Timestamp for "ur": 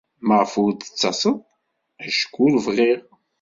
0.63-0.71, 2.45-2.53